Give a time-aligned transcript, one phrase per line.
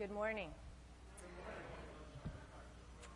[0.00, 0.48] Good morning.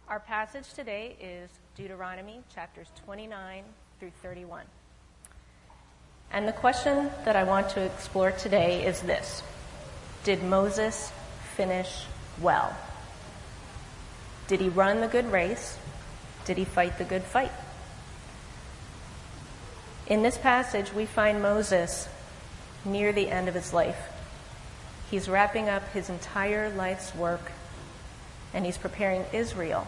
[0.07, 3.65] Our passage today is Deuteronomy chapters 29
[3.99, 4.67] through 31.
[6.31, 9.43] And the question that I want to explore today is this
[10.25, 11.11] Did Moses
[11.57, 12.05] finish
[12.39, 12.77] well?
[14.47, 15.79] Did he run the good race?
[16.45, 17.53] Did he fight the good fight?
[20.07, 22.11] In this passage, we find Moses
[22.85, 24.11] near the end of his life.
[25.11, 27.53] He's wrapping up his entire life's work
[28.53, 29.87] and he's preparing Israel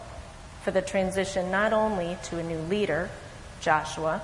[0.63, 3.09] for the transition not only to a new leader,
[3.61, 4.21] Joshua,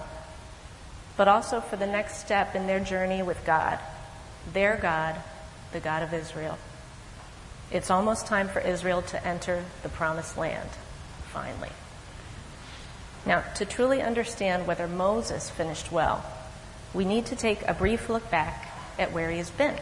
[1.16, 3.80] but also for the next step in their journey with God,
[4.52, 5.16] their God,
[5.72, 6.58] the God of Israel.
[7.72, 10.70] It's almost time for Israel to enter the promised land,
[11.32, 11.70] finally.
[13.26, 16.26] Now, to truly understand whether Moses finished well,
[16.94, 19.76] we need to take a brief look back at where he has been.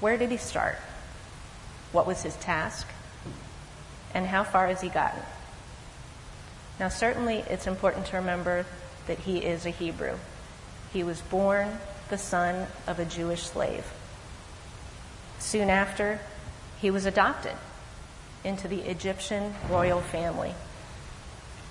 [0.00, 0.76] Where did he start?
[1.92, 2.88] What was his task?
[4.14, 5.20] And how far has he gotten?
[6.78, 8.64] Now, certainly it's important to remember
[9.06, 10.16] that he is a Hebrew.
[10.92, 11.78] He was born
[12.08, 13.86] the son of a Jewish slave.
[15.38, 16.20] Soon after,
[16.80, 17.54] he was adopted
[18.44, 20.54] into the Egyptian royal family.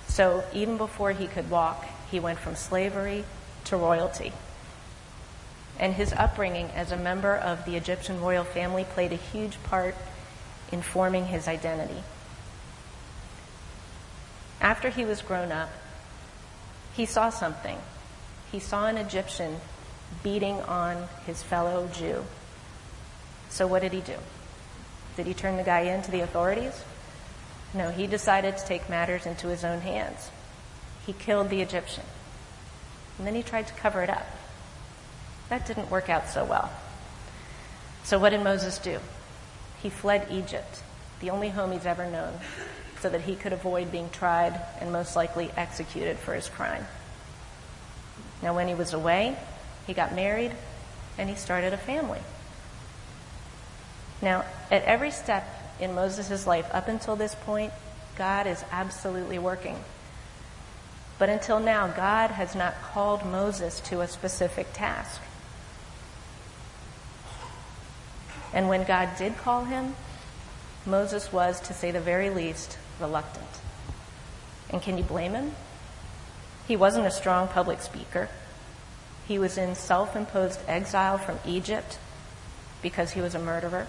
[0.06, 3.24] So even before he could walk, he went from slavery
[3.64, 4.32] to royalty.
[5.80, 9.96] And his upbringing as a member of the Egyptian royal family played a huge part
[10.70, 12.02] in forming his identity.
[14.60, 15.70] After he was grown up,
[16.94, 17.78] he saw something.
[18.52, 19.56] He saw an Egyptian
[20.22, 22.24] beating on his fellow Jew.
[23.48, 24.16] So what did he do?
[25.16, 26.84] Did he turn the guy in to the authorities?
[27.72, 30.30] No, he decided to take matters into his own hands.
[31.06, 32.04] He killed the Egyptian.
[33.16, 34.26] And then he tried to cover it up.
[35.50, 36.70] That didn't work out so well.
[38.04, 38.98] So what did Moses do?
[39.82, 40.82] He fled Egypt,
[41.20, 42.32] the only home he's ever known,
[43.00, 46.86] so that he could avoid being tried and most likely executed for his crime.
[48.42, 49.36] Now, when he was away,
[49.86, 50.52] he got married
[51.18, 52.20] and he started a family.
[54.22, 55.46] Now, at every step
[55.80, 57.72] in Moses' life up until this point,
[58.16, 59.76] God is absolutely working.
[61.18, 65.20] But until now, God has not called Moses to a specific task.
[68.52, 69.94] And when God did call him,
[70.86, 73.46] Moses was, to say the very least, reluctant.
[74.70, 75.52] And can you blame him?
[76.66, 78.28] He wasn't a strong public speaker.
[79.26, 81.98] He was in self imposed exile from Egypt
[82.82, 83.86] because he was a murderer.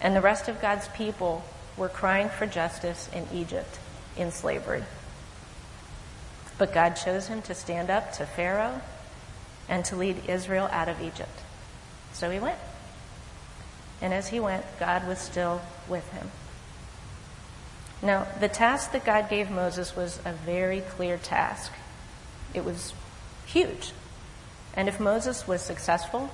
[0.00, 1.44] And the rest of God's people
[1.76, 3.78] were crying for justice in Egypt
[4.16, 4.84] in slavery.
[6.56, 8.80] But God chose him to stand up to Pharaoh
[9.68, 11.40] and to lead Israel out of Egypt.
[12.12, 12.58] So he went.
[14.00, 16.30] And as he went, God was still with him.
[18.00, 21.72] Now, the task that God gave Moses was a very clear task.
[22.54, 22.94] It was
[23.46, 23.92] huge.
[24.74, 26.30] And if Moses was successful,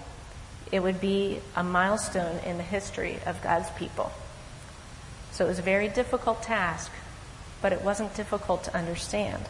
[0.70, 4.12] it would be a milestone in the history of God's people.
[5.32, 6.92] So it was a very difficult task,
[7.62, 9.44] but it wasn't difficult to understand.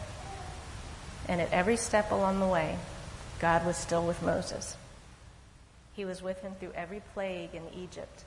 [1.27, 2.77] And at every step along the way,
[3.39, 4.77] God was still with Moses.
[5.95, 8.23] He was with him through every plague in Egypt.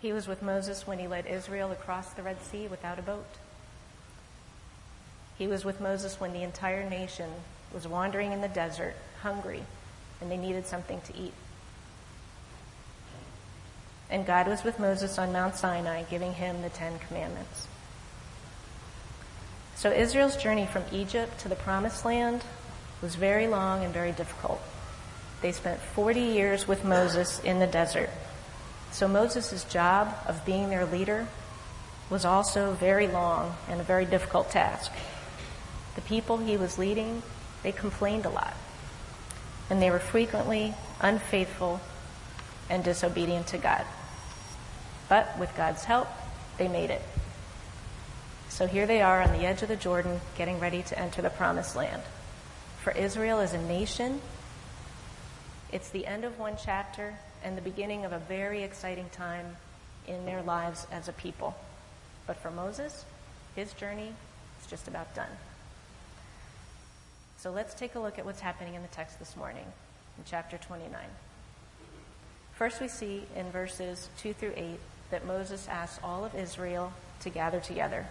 [0.00, 3.38] He was with Moses when he led Israel across the Red Sea without a boat.
[5.38, 7.30] He was with Moses when the entire nation
[7.72, 9.62] was wandering in the desert, hungry,
[10.20, 11.32] and they needed something to eat.
[14.10, 17.66] And God was with Moses on Mount Sinai, giving him the Ten Commandments.
[19.74, 22.44] So Israel's journey from Egypt to the Promised Land
[23.02, 24.60] was very long and very difficult.
[25.40, 28.10] They spent 40 years with Moses in the desert.
[28.92, 31.26] So Moses' job of being their leader
[32.10, 34.92] was also very long and a very difficult task.
[35.94, 37.22] The people he was leading,
[37.62, 38.54] they complained a lot.
[39.70, 41.80] And they were frequently unfaithful
[42.68, 43.84] and disobedient to God.
[45.08, 46.08] But with God's help,
[46.58, 47.02] they made it.
[48.48, 51.30] So here they are on the edge of the Jordan, getting ready to enter the
[51.30, 52.02] promised land.
[52.82, 54.20] For Israel as a nation,
[55.74, 57.12] it's the end of one chapter
[57.42, 59.56] and the beginning of a very exciting time
[60.06, 61.52] in their lives as a people.
[62.28, 63.04] But for Moses,
[63.56, 64.12] his journey
[64.62, 65.26] is just about done.
[67.38, 69.64] So let's take a look at what's happening in the text this morning
[70.16, 70.92] in chapter 29.
[72.54, 74.78] First, we see in verses 2 through 8
[75.10, 76.92] that Moses asks all of Israel
[77.22, 78.06] to gather together.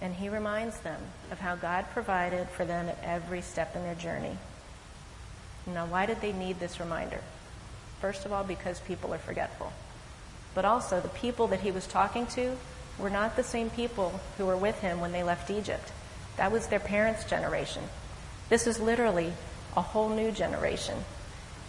[0.00, 1.02] And he reminds them
[1.32, 4.38] of how God provided for them at every step in their journey.
[5.66, 7.20] Now, why did they need this reminder?
[8.04, 9.72] first of all, because people are forgetful.
[10.54, 12.58] But also, the people that he was talking to
[12.98, 15.90] were not the same people who were with him when they left Egypt.
[16.36, 17.82] That was their parents' generation.
[18.50, 19.32] This is literally
[19.74, 20.98] a whole new generation.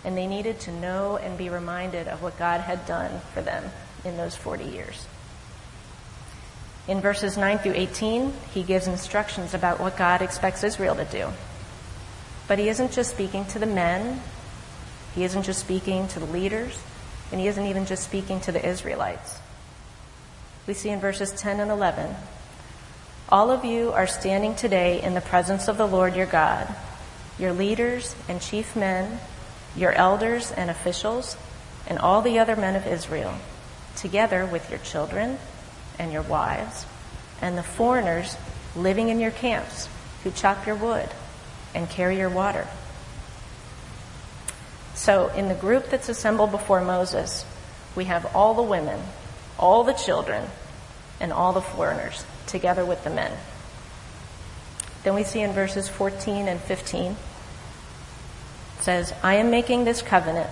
[0.03, 3.71] And they needed to know and be reminded of what God had done for them
[4.03, 5.07] in those 40 years.
[6.89, 11.29] In verses 9 through 18, he gives instructions about what God expects Israel to do.
[12.47, 14.21] But he isn't just speaking to the men,
[15.15, 16.81] he isn't just speaking to the leaders,
[17.31, 19.39] and he isn't even just speaking to the Israelites.
[20.67, 22.15] We see in verses 10 and 11
[23.29, 26.67] All of you are standing today in the presence of the Lord your God,
[27.39, 29.19] your leaders and chief men,
[29.75, 31.37] your elders and officials,
[31.87, 33.35] and all the other men of Israel,
[33.95, 35.39] together with your children
[35.97, 36.85] and your wives,
[37.41, 38.37] and the foreigners
[38.75, 39.87] living in your camps
[40.23, 41.09] who chop your wood
[41.75, 42.67] and carry your water.
[44.95, 47.45] So, in the group that's assembled before Moses,
[47.95, 48.99] we have all the women,
[49.59, 50.45] all the children,
[51.19, 53.31] and all the foreigners, together with the men.
[55.03, 57.17] Then we see in verses 14 and 15, it
[58.79, 60.49] says, I am making this covenant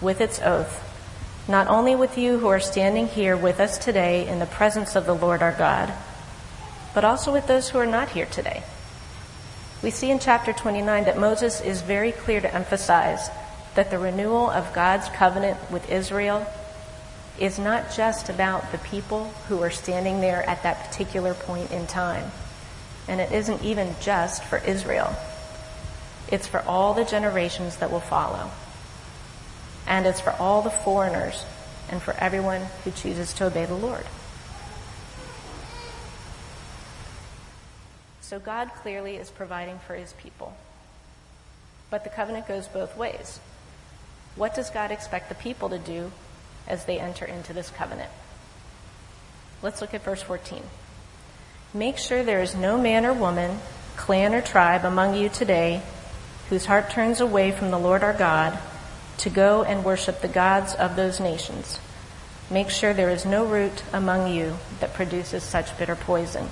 [0.00, 0.88] with its oath
[1.48, 5.06] not only with you who are standing here with us today in the presence of
[5.06, 5.92] the Lord our God,
[6.94, 8.62] but also with those who are not here today.
[9.82, 13.30] We see in chapter 29 that Moses is very clear to emphasize
[13.74, 16.46] that the renewal of God's covenant with Israel
[17.38, 21.86] is not just about the people who are standing there at that particular point in
[21.86, 22.30] time.
[23.08, 25.16] And it isn't even just for Israel.
[26.30, 28.50] It's for all the generations that will follow
[29.86, 31.44] and it's for all the foreigners
[31.90, 34.06] and for everyone who chooses to obey the Lord.
[38.32, 40.56] So God clearly is providing for his people.
[41.90, 43.40] But the covenant goes both ways.
[44.36, 46.12] What does God expect the people to do
[46.66, 48.08] as they enter into this covenant?
[49.60, 50.62] Let's look at verse 14.
[51.74, 53.58] Make sure there is no man or woman,
[53.96, 55.82] clan or tribe among you today
[56.48, 58.58] whose heart turns away from the Lord our God
[59.18, 61.78] to go and worship the gods of those nations.
[62.50, 66.48] Make sure there is no root among you that produces such bitter poison.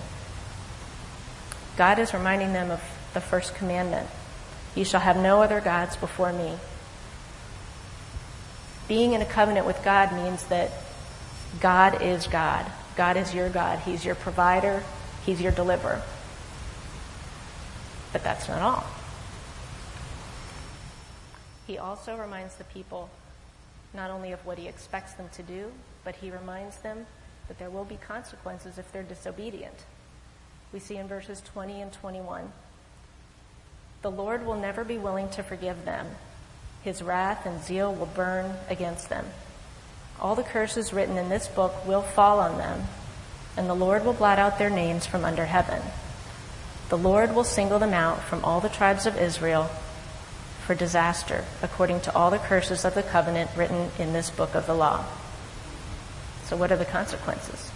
[1.80, 2.82] God is reminding them of
[3.14, 4.06] the first commandment.
[4.74, 6.58] You shall have no other gods before me.
[8.86, 10.72] Being in a covenant with God means that
[11.58, 12.70] God is God.
[12.96, 13.78] God is your God.
[13.78, 14.82] He's your provider.
[15.24, 16.02] He's your deliverer.
[18.12, 18.84] But that's not all.
[21.66, 23.08] He also reminds the people
[23.94, 25.72] not only of what he expects them to do,
[26.04, 27.06] but he reminds them
[27.48, 29.86] that there will be consequences if they're disobedient.
[30.72, 32.52] We see in verses 20 and 21
[34.02, 36.06] The Lord will never be willing to forgive them.
[36.82, 39.26] His wrath and zeal will burn against them.
[40.20, 42.84] All the curses written in this book will fall on them,
[43.56, 45.82] and the Lord will blot out their names from under heaven.
[46.88, 49.70] The Lord will single them out from all the tribes of Israel
[50.66, 54.66] for disaster, according to all the curses of the covenant written in this book of
[54.66, 55.04] the law.
[56.44, 57.70] So, what are the consequences?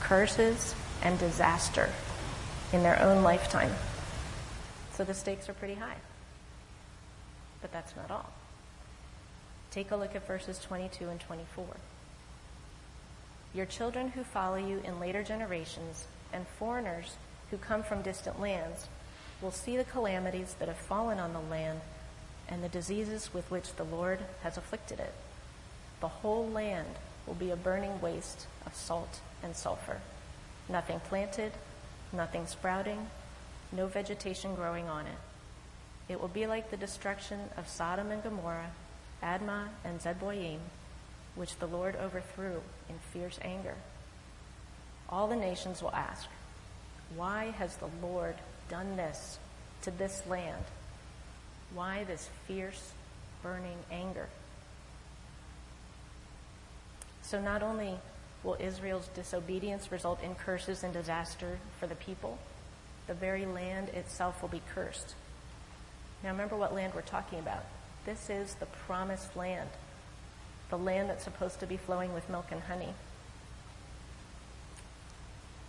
[0.00, 1.90] Curses and disaster
[2.72, 3.72] in their own lifetime.
[4.92, 5.96] So, the stakes are pretty high.
[7.60, 8.32] But that's not all.
[9.70, 11.64] Take a look at verses 22 and 24.
[13.54, 17.16] Your children who follow you in later generations and foreigners
[17.50, 18.86] who come from distant lands
[19.40, 21.80] will see the calamities that have fallen on the land
[22.48, 25.12] and the diseases with which the Lord has afflicted it.
[26.00, 30.00] The whole land will be a burning waste of salt and sulfur.
[30.68, 31.52] Nothing planted,
[32.12, 33.06] nothing sprouting,
[33.72, 35.18] no vegetation growing on it.
[36.08, 38.70] It will be like the destruction of Sodom and Gomorrah,
[39.22, 40.58] Admah and Zeboim,
[41.34, 43.74] which the Lord overthrew in fierce anger.
[45.08, 46.26] All the nations will ask,
[47.14, 48.36] Why has the Lord
[48.68, 49.38] done this
[49.82, 50.64] to this land?
[51.74, 52.92] Why this fierce,
[53.42, 54.28] burning anger?
[57.22, 57.98] So, not only
[58.42, 62.38] will Israel's disobedience result in curses and disaster for the people,
[63.06, 65.14] the very land itself will be cursed.
[66.22, 67.64] Now, remember what land we're talking about.
[68.04, 69.70] This is the promised land,
[70.70, 72.94] the land that's supposed to be flowing with milk and honey.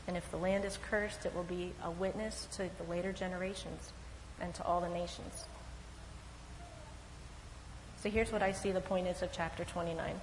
[0.07, 3.91] And if the land is cursed, it will be a witness to the later generations
[4.39, 5.45] and to all the nations.
[8.01, 10.15] So here's what I see the point is of chapter 29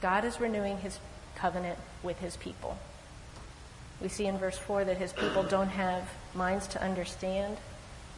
[0.00, 0.98] God is renewing his
[1.36, 2.78] covenant with his people.
[4.00, 7.56] We see in verse 4 that his people don't have minds to understand,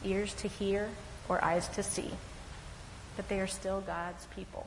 [0.02, 0.90] ears to hear,
[1.28, 2.11] or eyes to see,
[3.16, 4.66] but they are still God's people.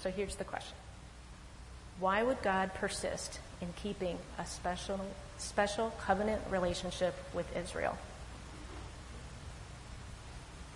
[0.00, 0.76] So here's the question.
[1.98, 5.00] Why would God persist in keeping a special,
[5.38, 7.96] special covenant relationship with Israel?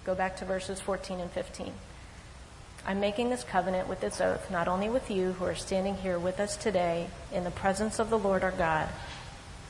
[0.05, 1.73] Go back to verses 14 and 15.
[2.89, 6.19] I'm making this covenant with this oath, not only with you who are standing here
[6.19, 8.89] with us today in the presence of the Lord our God,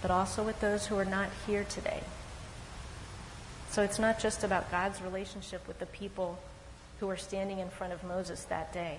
[0.01, 2.01] but also with those who are not here today.
[3.71, 6.39] So it's not just about God's relationship with the people
[7.01, 8.99] who are standing in front of Moses that day.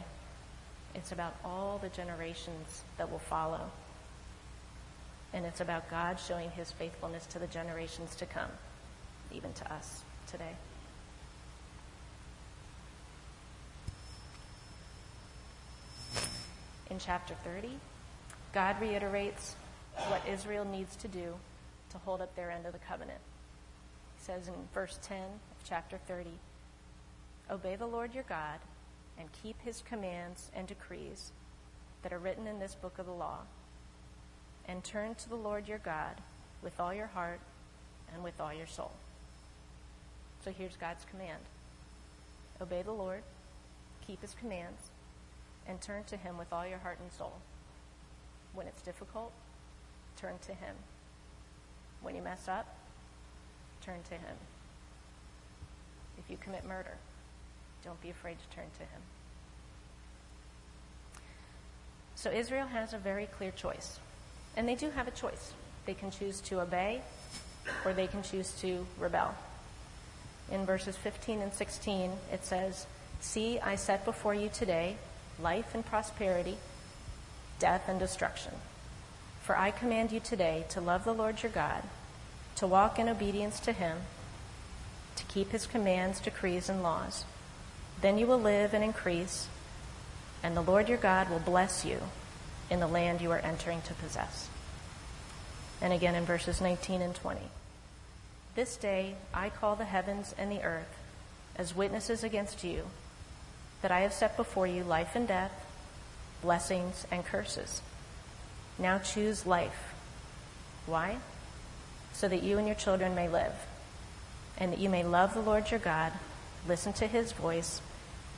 [0.95, 3.71] It's about all the generations that will follow.
[5.31, 8.51] And it's about God showing his faithfulness to the generations to come,
[9.31, 10.57] even to us today.
[16.89, 17.69] In chapter 30,
[18.53, 19.55] God reiterates
[20.07, 21.35] what Israel needs to do
[21.91, 23.19] to hold up their end of the covenant.
[24.17, 26.29] He says in verse 10 of chapter 30,
[27.51, 28.59] Obey the Lord your God
[29.19, 31.31] and keep his commands and decrees
[32.01, 33.39] that are written in this book of the law,
[34.65, 36.21] and turn to the Lord your God
[36.63, 37.39] with all your heart
[38.13, 38.91] and with all your soul.
[40.43, 41.41] So here's God's command
[42.61, 43.23] Obey the Lord,
[44.07, 44.89] keep his commands,
[45.69, 47.33] and turn to him with all your heart and soul.
[48.53, 49.31] When it's difficult,
[50.17, 50.75] turn to him.
[52.01, 52.75] When you mess up,
[53.85, 54.35] turn to him.
[56.17, 56.97] If you commit murder,
[57.85, 59.01] don't be afraid to turn to him.
[62.15, 63.99] So Israel has a very clear choice.
[64.57, 65.53] And they do have a choice.
[65.85, 67.01] They can choose to obey
[67.85, 69.35] or they can choose to rebel.
[70.51, 72.87] In verses 15 and 16, it says,
[73.21, 74.97] See, I set before you today
[75.41, 76.57] life and prosperity,
[77.59, 78.53] death and destruction.
[79.41, 81.83] For I command you today to love the Lord your God,
[82.55, 83.97] to walk in obedience to him,
[85.15, 87.25] to keep his commands, decrees, and laws
[88.01, 89.47] then you will live and increase,
[90.41, 91.99] and the Lord your God will bless you
[92.69, 94.47] in the land you are entering to possess.
[95.81, 97.41] And again in verses 19 and 20.
[98.55, 100.97] This day I call the heavens and the earth
[101.55, 102.83] as witnesses against you
[103.81, 105.51] that I have set before you life and death,
[106.41, 107.81] blessings and curses.
[108.77, 109.93] Now choose life.
[110.85, 111.17] Why?
[112.13, 113.53] So that you and your children may live,
[114.57, 116.11] and that you may love the Lord your God,
[116.67, 117.81] listen to his voice,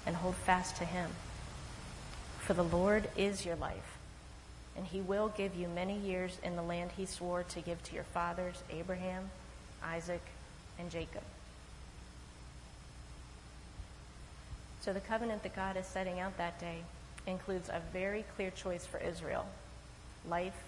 [0.06, 1.12] and hold fast to him.
[2.40, 3.98] For the Lord is your life,
[4.76, 7.96] and he will give you many years in the land he swore to give to
[7.96, 9.30] your fathers, Abraham,
[9.84, 10.22] Isaac,
[10.80, 11.24] and Jacob.
[14.82, 16.80] So the covenant that God is setting out that day
[17.28, 19.46] includes a very clear choice for Israel
[20.28, 20.60] life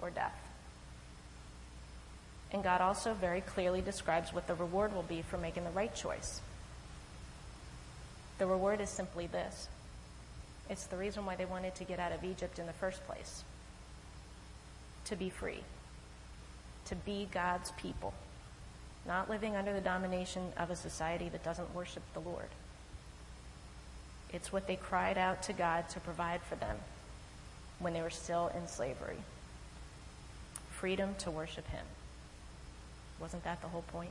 [0.00, 0.36] or death.
[2.52, 5.94] And God also very clearly describes what the reward will be for making the right
[5.94, 6.40] choice.
[8.38, 9.68] The reward is simply this
[10.68, 13.44] it's the reason why they wanted to get out of Egypt in the first place
[15.04, 15.60] to be free,
[16.86, 18.14] to be God's people,
[19.06, 22.48] not living under the domination of a society that doesn't worship the Lord.
[24.32, 26.76] It's what they cried out to God to provide for them
[27.78, 29.18] when they were still in slavery
[30.82, 31.86] freedom to worship Him.
[33.20, 34.10] Wasn't that the whole point?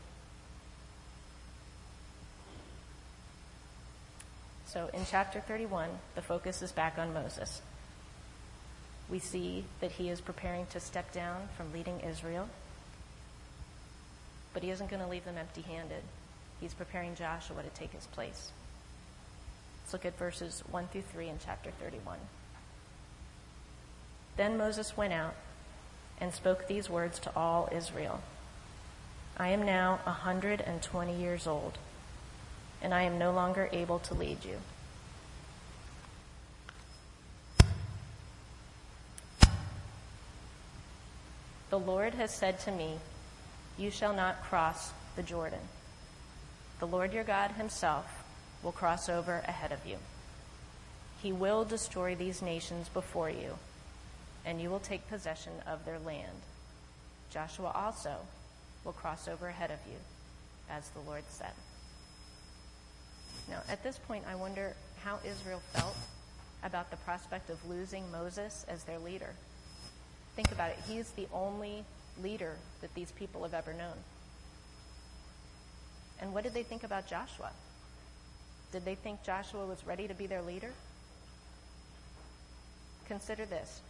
[4.68, 7.62] So in chapter 31, the focus is back on Moses.
[9.10, 12.48] We see that he is preparing to step down from leading Israel,
[14.54, 16.04] but he isn't going to leave them empty handed.
[16.62, 18.54] He's preparing Joshua to take his place.
[19.92, 22.18] Let's look at verses 1 through 3 in chapter 31.
[24.38, 25.36] Then Moses went out
[26.18, 28.22] and spoke these words to all Israel
[29.36, 31.78] I am now a 120 years old
[32.82, 34.60] and I am no longer able to lead you.
[41.70, 43.00] The Lord has said to me,
[43.78, 45.68] You shall not cross the Jordan.
[46.80, 48.22] The Lord your God himself
[48.64, 49.98] will cross over ahead of you.
[51.22, 53.58] He will destroy these nations before you,
[54.46, 56.42] and you will take possession of their land.
[57.32, 58.16] Joshua also
[58.84, 59.98] will cross over ahead of you,
[60.70, 61.52] as the Lord said.
[63.50, 65.98] Now, at this point, I wonder how Israel felt
[66.64, 69.34] about the prospect of losing Moses as their leader.
[70.36, 70.80] Think about it.
[70.88, 71.84] He's the only
[72.22, 73.98] leader that these people have ever known.
[76.22, 77.52] And what did they think about Joshua?
[78.72, 80.72] Did they think Joshua was ready to be their leader?
[83.08, 83.82] Consider this.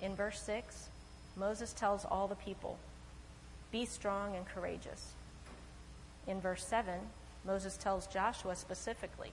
[0.00, 0.88] In verse 6,
[1.36, 2.78] Moses tells all the people,
[3.70, 5.12] Be strong and courageous.
[6.26, 6.94] In verse 7,
[7.44, 9.32] Moses tells Joshua specifically,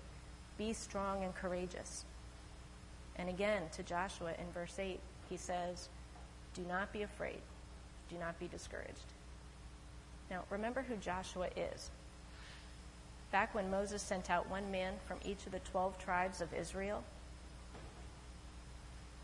[0.57, 2.03] Be strong and courageous.
[3.15, 4.99] And again, to Joshua in verse 8,
[5.29, 5.89] he says,
[6.53, 7.39] Do not be afraid.
[8.09, 9.13] Do not be discouraged.
[10.29, 11.89] Now, remember who Joshua is.
[13.31, 17.03] Back when Moses sent out one man from each of the 12 tribes of Israel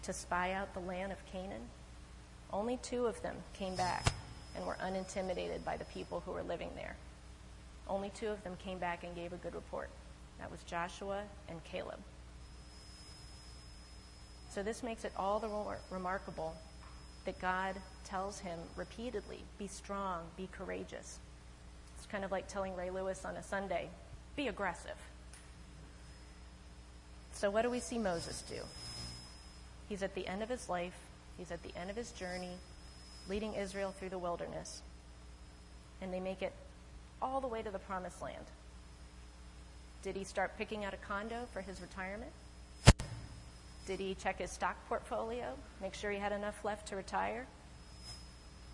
[0.04, 1.70] to spy out the land of Canaan,
[2.52, 4.14] only two of them came back
[4.56, 6.96] and were unintimidated by the people who were living there.
[7.88, 9.90] Only two of them came back and gave a good report.
[10.40, 12.00] That was Joshua and Caleb.
[14.50, 16.56] So this makes it all the more remarkable
[17.26, 21.20] that God tells him repeatedly be strong, be courageous.
[22.04, 23.88] It's kind of like telling Ray Lewis on a Sunday
[24.36, 24.98] be aggressive.
[27.32, 28.58] So, what do we see Moses do?
[29.88, 30.98] He's at the end of his life,
[31.38, 32.58] he's at the end of his journey,
[33.30, 34.82] leading Israel through the wilderness.
[36.02, 36.52] And they make it
[37.22, 38.48] all the way to the promised land.
[40.04, 42.34] Did he start picking out a condo for his retirement?
[43.88, 47.48] Did he check his stock portfolio, make sure he had enough left to retire?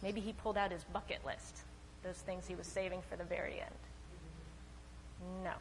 [0.01, 1.59] Maybe he pulled out his bucket list,
[2.03, 5.43] those things he was saving for the very end.
[5.43, 5.53] No.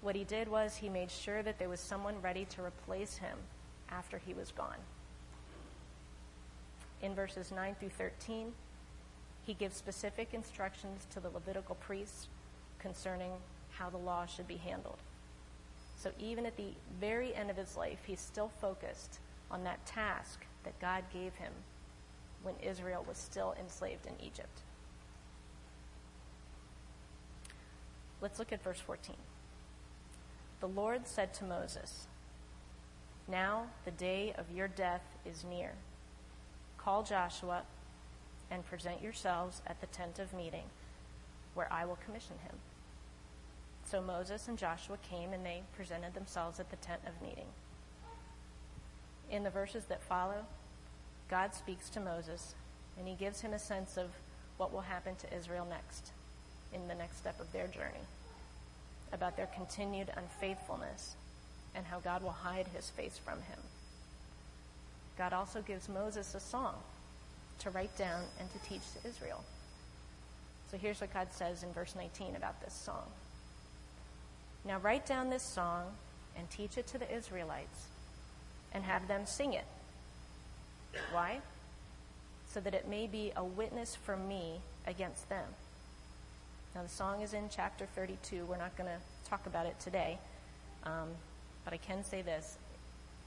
[0.00, 3.38] What he did was he made sure that there was someone ready to replace him
[3.90, 4.78] after he was gone.
[7.02, 8.52] In verses 9 through 13,
[9.44, 12.28] he gives specific instructions to the Levitical priests
[12.78, 13.32] concerning
[13.70, 14.98] how the law should be handled.
[15.96, 19.18] So even at the very end of his life, he's still focused
[19.50, 21.52] on that task that God gave him
[22.42, 24.60] when Israel was still enslaved in Egypt.
[28.20, 29.14] Let's look at verse 14.
[30.60, 32.06] The Lord said to Moses,
[33.28, 35.72] Now the day of your death is near.
[36.78, 37.62] Call Joshua
[38.50, 40.64] and present yourselves at the tent of meeting,
[41.54, 42.56] where I will commission him.
[43.84, 47.46] So Moses and Joshua came and they presented themselves at the tent of meeting.
[49.30, 50.46] In the verses that follow,
[51.28, 52.54] God speaks to Moses
[52.98, 54.10] and he gives him a sense of
[54.56, 56.12] what will happen to Israel next,
[56.72, 58.04] in the next step of their journey,
[59.12, 61.16] about their continued unfaithfulness
[61.74, 63.58] and how God will hide his face from him.
[65.18, 66.74] God also gives Moses a song
[67.60, 69.42] to write down and to teach to Israel.
[70.70, 73.06] So here's what God says in verse 19 about this song.
[74.64, 75.84] Now write down this song
[76.36, 77.86] and teach it to the Israelites
[78.72, 79.64] and have them sing it.
[81.12, 81.38] Why?
[82.52, 85.44] So that it may be a witness for me against them.
[86.76, 88.44] Now, the song is in chapter 32.
[88.44, 90.18] We're not going to talk about it today.
[90.84, 91.08] Um,
[91.64, 92.58] but I can say this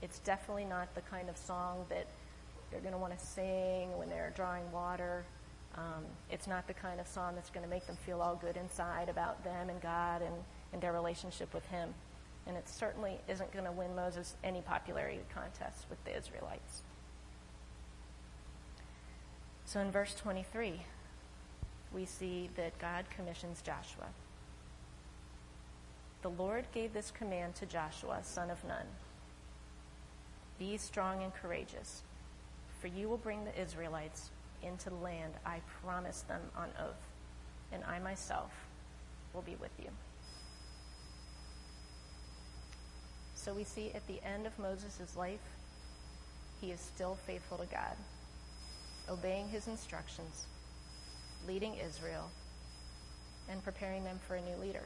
[0.04, 2.06] it's definitely not the kind of song that
[2.70, 5.26] they're going to want to sing when they're drawing water.
[5.74, 8.56] Um, it's not the kind of song that's going to make them feel all good
[8.56, 10.36] inside about them and God and
[10.72, 11.96] in their relationship with him.
[12.46, 16.84] And it certainly isn't going to win Moses any popularity contests with the Israelites.
[19.66, 20.82] So in verse 23,
[21.94, 24.08] we see that God commissions Joshua.
[26.22, 28.86] The Lord gave this command to Joshua, son of Nun
[30.58, 32.04] Be strong and courageous,
[32.82, 34.30] for you will bring the Israelites
[34.62, 37.08] into the land I promised them on oath,
[37.72, 38.52] and I myself
[39.34, 39.90] will be with you.
[43.36, 45.40] So we see at the end of Moses' life,
[46.60, 47.96] he is still faithful to God,
[49.10, 50.46] obeying his instructions,
[51.48, 52.30] leading Israel,
[53.50, 54.84] and preparing them for a new leader.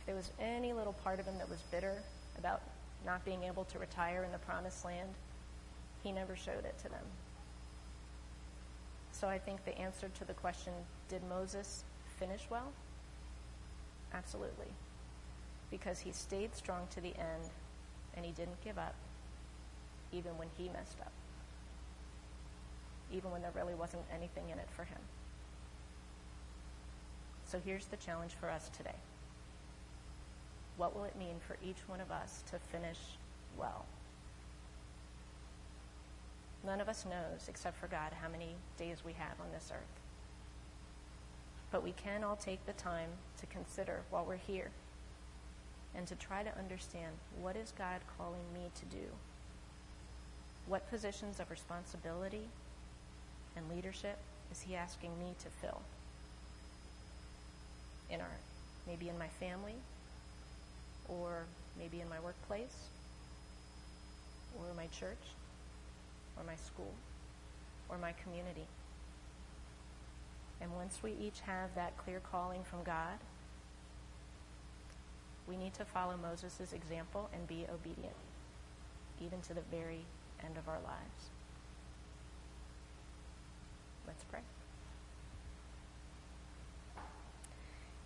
[0.00, 2.02] If there was any little part of him that was bitter
[2.38, 2.62] about
[3.06, 5.10] not being able to retire in the promised land,
[6.02, 7.04] he never showed it to them.
[9.12, 10.72] So I think the answer to the question,
[11.08, 11.84] did Moses
[12.18, 12.72] finish well?
[14.12, 14.66] Absolutely
[15.74, 17.50] because he stayed strong to the end
[18.16, 18.94] and he didn't give up,
[20.12, 21.10] even when he messed up,
[23.12, 24.98] even when there really wasn't anything in it for him.
[27.46, 28.96] So here's the challenge for us today.
[30.76, 32.98] What will it mean for each one of us to finish
[33.56, 33.84] well?
[36.66, 40.00] None of us knows, except for God, how many days we have on this earth.
[41.70, 44.70] But we can all take the time to consider while we're here
[45.94, 49.06] and to try to understand what is God calling me to do?
[50.66, 52.48] What positions of responsibility
[53.56, 54.18] and leadership
[54.52, 55.80] is he asking me to fill?
[58.10, 58.26] In our
[58.86, 59.74] maybe in my family
[61.08, 61.44] or
[61.78, 62.88] maybe in my workplace
[64.58, 65.24] or my church
[66.36, 66.92] or my school
[67.88, 68.66] or my community.
[70.60, 73.18] And once we each have that clear calling from God,
[75.48, 78.14] we need to follow Moses' example and be obedient.
[79.20, 80.04] even to the very
[80.44, 81.30] end of our lives.
[84.06, 84.40] Let's pray.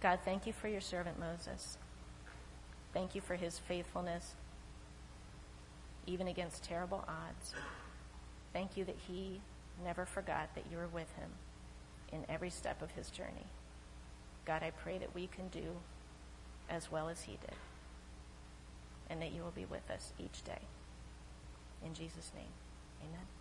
[0.00, 1.76] God, thank you for your servant Moses.
[2.92, 4.34] Thank you for his faithfulness,
[6.06, 7.54] even against terrible odds.
[8.52, 9.40] Thank you that he
[9.84, 11.30] never forgot that you were with him
[12.12, 13.46] in every step of his journey.
[14.44, 15.76] God, I pray that we can do
[16.70, 17.56] as well as he did,
[19.10, 20.62] and that you will be with us each day.
[21.84, 22.52] In Jesus' name,
[23.02, 23.37] amen.